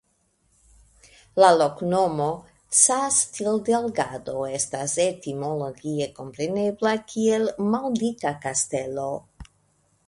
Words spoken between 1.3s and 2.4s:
La loknomo